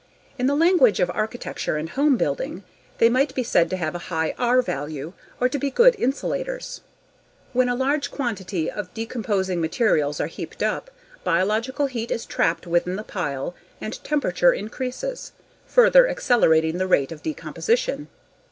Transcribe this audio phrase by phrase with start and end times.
[0.39, 2.63] In the language of architecture and home building
[2.97, 6.81] they might be said to have a high "R" value or to be good insulators
[7.53, 10.89] When a large quantity of decomposing materials are heaped up,
[11.23, 15.33] biological heat is trapped within the pile and temperature increases,
[15.67, 18.07] further accelerating the rate of decomposition.